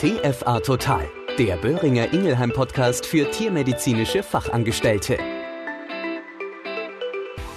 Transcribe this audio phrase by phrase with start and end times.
[0.00, 1.06] TFA Total,
[1.36, 5.18] der Böhringer Ingelheim Podcast für tiermedizinische Fachangestellte.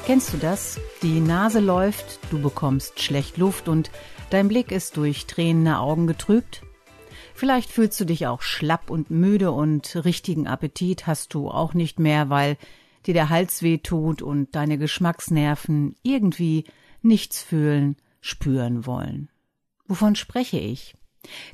[0.06, 0.78] Kennst du das?
[1.02, 3.92] Die Nase läuft, du bekommst schlecht Luft und
[4.30, 6.64] dein Blick ist durch tränende Augen getrübt?
[7.34, 11.98] Vielleicht fühlst du dich auch schlapp und müde und richtigen Appetit hast du auch nicht
[11.98, 12.58] mehr, weil
[13.06, 16.66] dir der Hals weh tut und deine Geschmacksnerven irgendwie
[17.02, 19.30] nichts fühlen, spüren wollen.
[19.88, 20.94] Wovon spreche ich?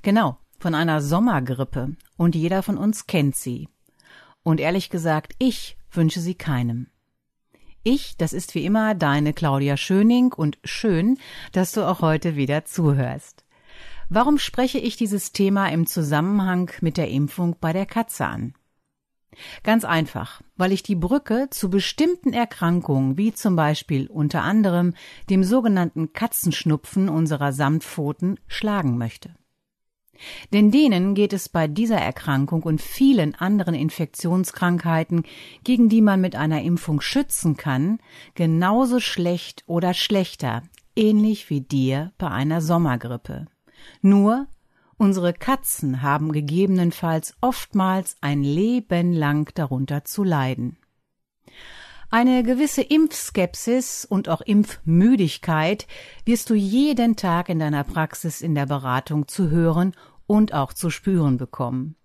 [0.01, 3.69] Genau, von einer Sommergrippe, und jeder von uns kennt sie.
[4.43, 6.87] Und ehrlich gesagt, ich wünsche sie keinem.
[7.83, 11.17] Ich, das ist wie immer deine Claudia Schöning und schön,
[11.53, 13.45] dass du auch heute wieder zuhörst.
[14.09, 18.53] Warum spreche ich dieses Thema im Zusammenhang mit der Impfung bei der Katze an?
[19.63, 24.93] Ganz einfach, weil ich die Brücke zu bestimmten Erkrankungen, wie zum Beispiel unter anderem
[25.29, 29.35] dem sogenannten Katzenschnupfen unserer Samtpfoten, schlagen möchte.
[30.51, 35.23] Denn denen geht es bei dieser Erkrankung und vielen anderen Infektionskrankheiten,
[35.63, 37.99] gegen die man mit einer Impfung schützen kann,
[38.35, 40.63] genauso schlecht oder schlechter,
[40.95, 43.45] ähnlich wie dir bei einer Sommergrippe.
[44.01, 44.47] Nur
[44.97, 50.78] unsere Katzen haben gegebenenfalls oftmals ein Leben lang darunter zu leiden.
[52.11, 55.85] Eine gewisse Impfskepsis und auch Impfmüdigkeit
[56.25, 59.93] wirst du jeden Tag in deiner Praxis in der Beratung zu hören
[60.25, 61.95] und auch zu spüren bekommen.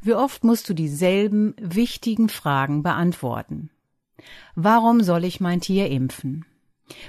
[0.00, 3.70] Wie oft musst du dieselben wichtigen Fragen beantworten?
[4.56, 6.44] Warum soll ich mein Tier impfen?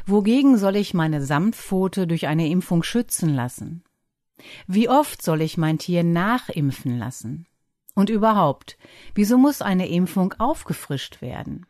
[0.06, 3.84] Wogegen soll ich meine Samtpfote durch eine Impfung schützen lassen?
[4.68, 7.48] Wie oft soll ich mein Tier nachimpfen lassen?
[7.96, 8.78] Und überhaupt,
[9.16, 11.66] wieso muss eine Impfung aufgefrischt werden?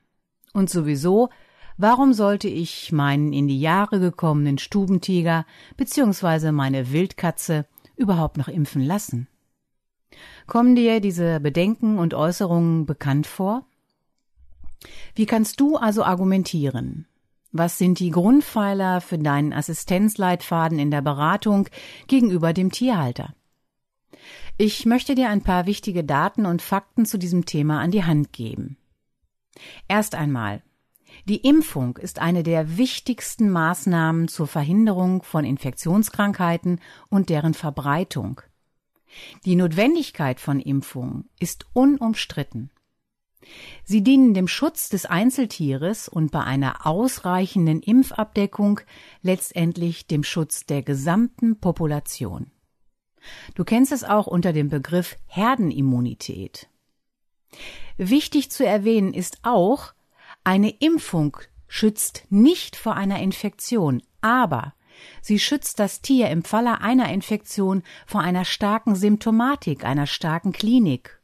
[0.54, 1.30] Und sowieso,
[1.78, 5.46] warum sollte ich meinen in die Jahre gekommenen Stubentiger
[5.78, 6.52] bzw.
[6.52, 9.28] meine Wildkatze überhaupt noch impfen lassen?
[10.48, 13.66] Kommen dir diese Bedenken und Äußerungen bekannt vor?
[15.16, 17.06] Wie kannst du also argumentieren?
[17.52, 21.68] Was sind die Grundpfeiler für deinen Assistenzleitfaden in der Beratung
[22.08, 23.34] gegenüber dem Tierhalter?
[24.58, 28.34] Ich möchte dir ein paar wichtige Daten und Fakten zu diesem Thema an die Hand
[28.34, 28.78] geben.
[29.88, 30.62] Erst einmal.
[31.26, 38.42] Die Impfung ist eine der wichtigsten Maßnahmen zur Verhinderung von Infektionskrankheiten und deren Verbreitung.
[39.46, 42.72] Die Notwendigkeit von Impfungen ist unumstritten.
[43.84, 48.82] Sie dienen dem Schutz des Einzeltieres und bei einer ausreichenden Impfabdeckung
[49.22, 52.52] letztendlich dem Schutz der gesamten Population.
[53.56, 56.70] Du kennst es auch unter dem Begriff Herdenimmunität.
[57.98, 59.94] Wichtig zu erwähnen ist auch,
[60.44, 61.38] eine Impfung
[61.68, 64.74] schützt nicht vor einer Infektion, aber
[65.22, 71.22] sie schützt das Tier im Falle einer Infektion vor einer starken Symptomatik, einer starken Klinik.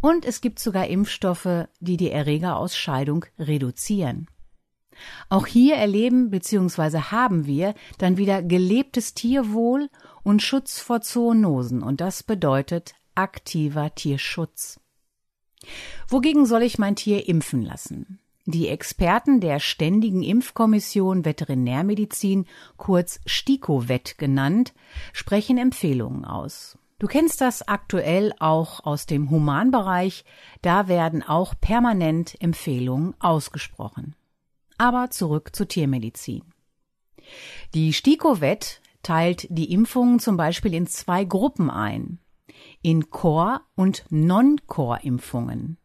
[0.00, 4.28] Und es gibt sogar Impfstoffe, die die Erregerausscheidung reduzieren.
[5.28, 6.98] Auch hier erleben bzw.
[7.10, 9.88] haben wir dann wieder gelebtes Tierwohl
[10.22, 14.80] und Schutz vor Zoonosen und das bedeutet aktiver Tierschutz.
[16.08, 18.18] Wogegen soll ich mein Tier impfen lassen?
[18.46, 22.46] Die Experten der Ständigen Impfkommission Veterinärmedizin,
[22.78, 24.72] kurz STIKO-VET genannt,
[25.12, 26.78] sprechen Empfehlungen aus.
[26.98, 30.24] Du kennst das aktuell auch aus dem Humanbereich,
[30.62, 34.16] da werden auch permanent Empfehlungen ausgesprochen.
[34.78, 36.42] Aber zurück zur Tiermedizin.
[37.74, 42.18] Die STIKO-VET teilt die Impfungen zum Beispiel in zwei Gruppen ein
[42.82, 45.78] in Core- und Non-Core-Impfungen.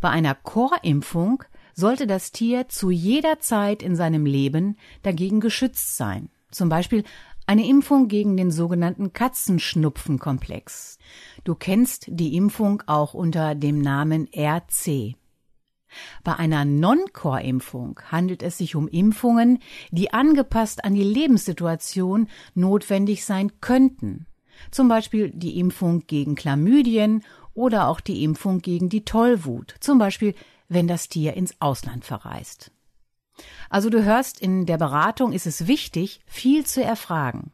[0.00, 6.30] Bei einer Core-Impfung sollte das Tier zu jeder Zeit in seinem Leben dagegen geschützt sein.
[6.50, 7.04] Zum Beispiel
[7.46, 10.98] eine Impfung gegen den sogenannten Katzenschnupfenkomplex.
[11.44, 15.14] Du kennst die Impfung auch unter dem Namen RC.
[16.24, 23.52] Bei einer Non-Core-Impfung handelt es sich um Impfungen, die angepasst an die Lebenssituation notwendig sein
[23.60, 24.26] könnten
[24.70, 27.24] zum Beispiel die Impfung gegen Chlamydien
[27.54, 30.34] oder auch die Impfung gegen die Tollwut, zum Beispiel
[30.68, 32.70] wenn das Tier ins Ausland verreist.
[33.70, 37.52] Also du hörst, in der Beratung ist es wichtig, viel zu erfragen.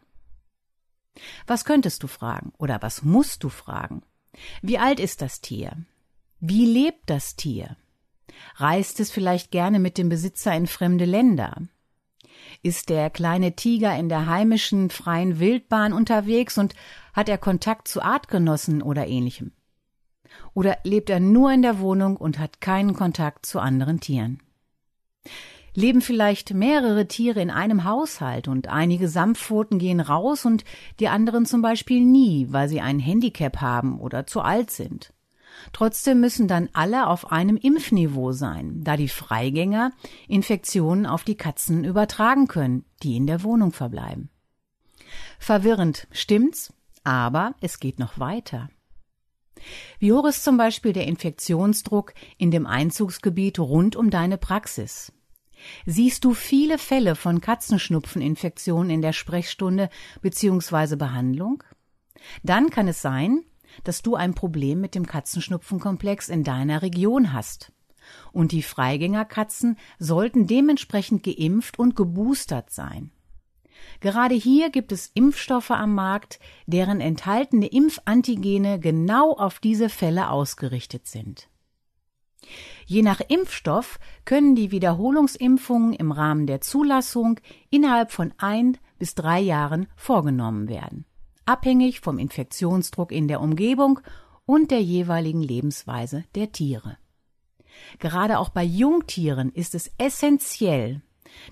[1.46, 4.02] Was könntest du fragen oder was musst du fragen?
[4.62, 5.76] Wie alt ist das Tier?
[6.40, 7.76] Wie lebt das Tier?
[8.56, 11.62] Reist es vielleicht gerne mit dem Besitzer in fremde Länder?
[12.64, 16.72] Ist der kleine Tiger in der heimischen freien Wildbahn unterwegs und
[17.12, 19.52] hat er Kontakt zu Artgenossen oder ähnlichem?
[20.54, 24.42] Oder lebt er nur in der Wohnung und hat keinen Kontakt zu anderen Tieren?
[25.74, 30.64] Leben vielleicht mehrere Tiere in einem Haushalt und einige Samtpfoten gehen raus und
[31.00, 35.12] die anderen zum Beispiel nie, weil sie ein Handicap haben oder zu alt sind.
[35.72, 39.92] Trotzdem müssen dann alle auf einem Impfniveau sein, da die Freigänger
[40.28, 44.30] Infektionen auf die Katzen übertragen können, die in der Wohnung verbleiben.
[45.38, 46.72] Verwirrend, stimmt's?
[47.02, 48.70] Aber es geht noch weiter.
[49.98, 55.12] Wie hoch ist zum Beispiel der Infektionsdruck in dem Einzugsgebiet rund um deine Praxis?
[55.86, 59.88] Siehst du viele Fälle von Katzenschnupfeninfektionen in der Sprechstunde
[60.20, 60.96] bzw.
[60.96, 61.62] Behandlung?
[62.42, 63.44] Dann kann es sein,
[63.82, 67.72] dass du ein Problem mit dem Katzenschnupfenkomplex in deiner Region hast.
[68.32, 73.10] Und die Freigängerkatzen sollten dementsprechend geimpft und geboostert sein.
[74.00, 81.06] Gerade hier gibt es Impfstoffe am Markt, deren enthaltene Impfantigene genau auf diese Fälle ausgerichtet
[81.06, 81.48] sind.
[82.86, 89.40] Je nach Impfstoff können die Wiederholungsimpfungen im Rahmen der Zulassung innerhalb von ein bis drei
[89.40, 91.06] Jahren vorgenommen werden,
[91.46, 94.00] abhängig vom Infektionsdruck in der Umgebung
[94.46, 96.98] und der jeweiligen Lebensweise der Tiere.
[97.98, 101.02] Gerade auch bei Jungtieren ist es essentiell,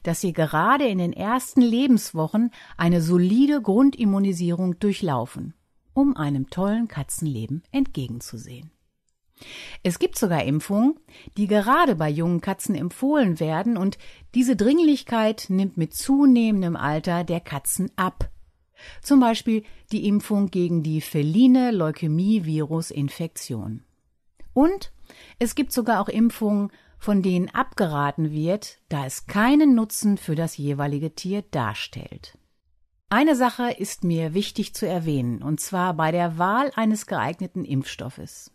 [0.03, 5.55] dass sie gerade in den ersten Lebenswochen eine solide Grundimmunisierung durchlaufen,
[5.95, 8.71] um einem tollen Katzenleben entgegenzusehen.
[9.83, 10.95] Es gibt sogar Impfungen,
[11.37, 13.99] die gerade bei jungen Katzen empfohlen werden, und
[14.35, 18.31] diese Dringlichkeit nimmt mit zunehmendem Alter der Katzen ab.
[19.03, 19.63] Zum Beispiel
[19.93, 23.85] die Impfung gegen die feline Leukämie-Virus-Infektion.
[24.55, 24.93] Und
[25.39, 30.57] es gibt sogar auch Impfungen von denen abgeraten wird, da es keinen Nutzen für das
[30.57, 32.39] jeweilige Tier darstellt.
[33.09, 38.53] Eine Sache ist mir wichtig zu erwähnen, und zwar bei der Wahl eines geeigneten Impfstoffes.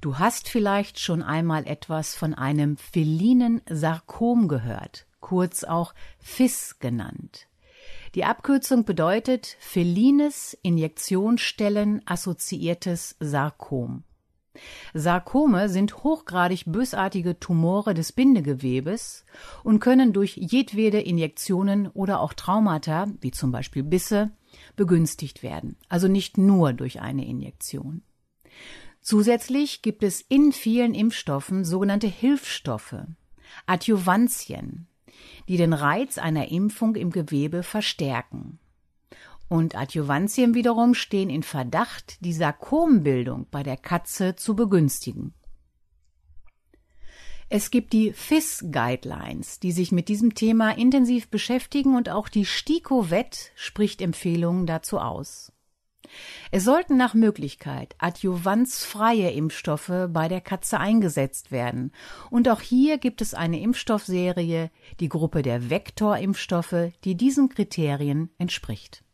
[0.00, 7.48] Du hast vielleicht schon einmal etwas von einem felinen Sarkom gehört, kurz auch FIS genannt.
[8.16, 14.04] Die Abkürzung bedeutet felines Injektionsstellen assoziiertes Sarkom.
[14.94, 19.26] Sarkome sind hochgradig bösartige Tumore des Bindegewebes
[19.64, 24.30] und können durch jedwede Injektionen oder auch Traumata, wie zum Beispiel Bisse,
[24.76, 28.00] begünstigt werden, also nicht nur durch eine Injektion.
[29.02, 32.96] Zusätzlich gibt es in vielen Impfstoffen sogenannte Hilfsstoffe,
[33.66, 34.88] Adjuvantien,
[35.48, 38.58] die den Reiz einer Impfung im Gewebe verstärken
[39.48, 45.34] und Adjuvantien wiederum stehen in Verdacht, die Sarkombildung bei der Katze zu begünstigen.
[47.48, 53.52] Es gibt die FIS-Guidelines, die sich mit diesem Thema intensiv beschäftigen und auch die STIKO-WET
[53.54, 55.52] spricht Empfehlungen dazu aus.
[56.50, 61.92] Es sollten nach Möglichkeit adjuvanzfreie Impfstoffe bei der Katze eingesetzt werden.
[62.30, 64.70] Und auch hier gibt es eine Impfstoffserie,
[65.00, 69.04] die Gruppe der Vektorimpfstoffe, die diesen Kriterien entspricht.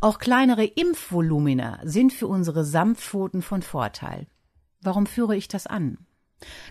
[0.00, 4.26] Auch kleinere Impfvolumina sind für unsere Samtpfoten von Vorteil.
[4.80, 5.98] Warum führe ich das an?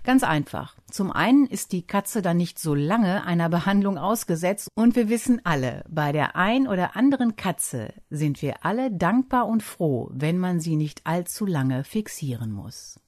[0.03, 0.75] Ganz einfach.
[0.91, 5.41] Zum einen ist die Katze dann nicht so lange einer Behandlung ausgesetzt und wir wissen
[5.45, 10.59] alle, bei der ein oder anderen Katze sind wir alle dankbar und froh, wenn man
[10.59, 12.99] sie nicht allzu lange fixieren muss.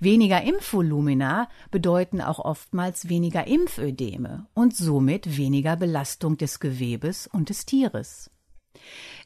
[0.00, 7.66] Weniger Impfvolumina bedeuten auch oftmals weniger Impfödeme und somit weniger Belastung des Gewebes und des
[7.66, 8.30] Tieres.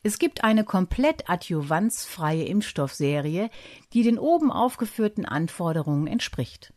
[0.03, 3.51] Es gibt eine komplett adjuvanzfreie Impfstoffserie,
[3.93, 6.73] die den oben aufgeführten Anforderungen entspricht.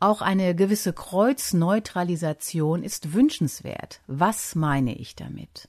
[0.00, 4.00] Auch eine gewisse Kreuzneutralisation ist wünschenswert.
[4.06, 5.68] Was meine ich damit?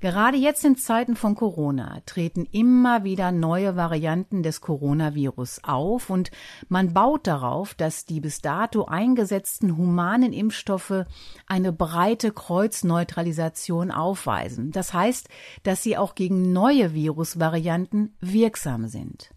[0.00, 6.30] Gerade jetzt in Zeiten von Corona treten immer wieder neue Varianten des Coronavirus auf und
[6.68, 11.06] man baut darauf, dass die bis dato eingesetzten humanen Impfstoffe
[11.46, 14.72] eine breite Kreuzneutralisation aufweisen.
[14.72, 15.28] Das heißt,
[15.62, 19.30] dass sie auch gegen neue Virusvarianten wirksam sind.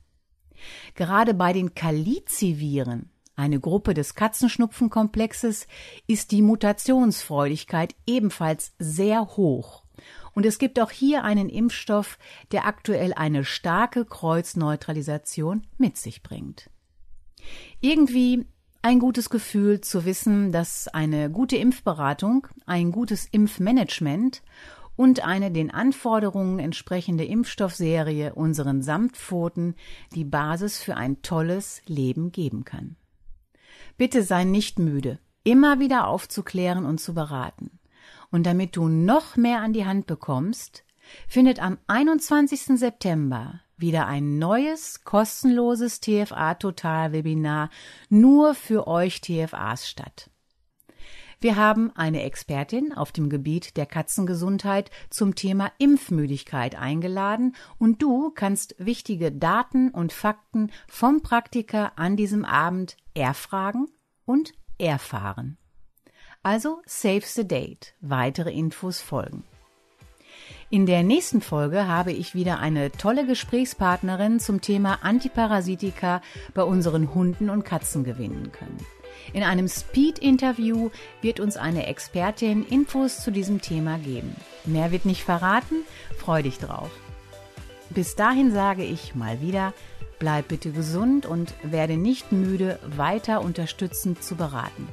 [0.96, 3.10] Gerade bei den Kaliziviren
[3.40, 5.66] eine Gruppe des Katzenschnupfenkomplexes,
[6.08, 9.86] ist die Mutationsfreudigkeit ebenfalls sehr hoch.
[10.40, 12.18] Und es gibt auch hier einen Impfstoff,
[12.54, 16.70] der aktuell eine starke Kreuzneutralisation mit sich bringt.
[17.82, 18.46] Irgendwie
[18.82, 24.42] ein gutes Gefühl zu wissen, dass eine gute Impfberatung, ein gutes Impfmanagement
[24.96, 29.76] und eine den Anforderungen entsprechende Impfstoffserie unseren Samtpfoten
[30.16, 32.96] die Basis für ein tolles Leben geben kann.
[33.98, 37.79] Bitte sei nicht müde, immer wieder aufzuklären und zu beraten.
[38.32, 40.84] Und damit du noch mehr an die Hand bekommst,
[41.28, 42.80] findet am 21.
[42.80, 47.70] September wieder ein neues kostenloses TFA Total Webinar
[48.10, 50.30] nur für euch TFAs statt.
[51.42, 58.32] Wir haben eine Expertin auf dem Gebiet der Katzengesundheit zum Thema Impfmüdigkeit eingeladen und du
[58.32, 63.88] kannst wichtige Daten und Fakten vom Praktiker an diesem Abend erfragen
[64.26, 65.59] und erfahren.
[66.42, 67.94] Also save the date.
[68.00, 69.44] Weitere Infos folgen.
[70.70, 76.22] In der nächsten Folge habe ich wieder eine tolle Gesprächspartnerin zum Thema Antiparasitika
[76.54, 78.78] bei unseren Hunden und Katzen gewinnen können.
[79.34, 80.92] In einem Speed-Interview
[81.22, 84.36] wird uns eine Expertin Infos zu diesem Thema geben.
[84.64, 85.84] Mehr wird nicht verraten,
[86.18, 86.92] freu dich drauf.
[87.90, 89.74] Bis dahin sage ich mal wieder,
[90.20, 94.88] bleib bitte gesund und werde nicht müde, weiter unterstützend zu beraten.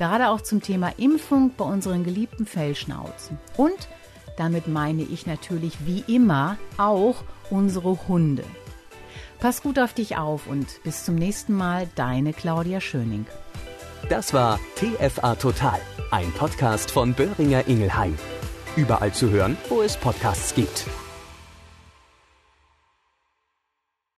[0.00, 3.38] Gerade auch zum Thema Impfung bei unseren geliebten Fellschnauzen.
[3.58, 3.76] Und
[4.38, 7.16] damit meine ich natürlich wie immer auch
[7.50, 8.44] unsere Hunde.
[9.40, 13.26] Pass gut auf dich auf und bis zum nächsten Mal, deine Claudia Schöning.
[14.08, 15.78] Das war TFA Total,
[16.10, 18.16] ein Podcast von Böhringer Ingelheim.
[18.76, 20.86] Überall zu hören, wo es Podcasts gibt.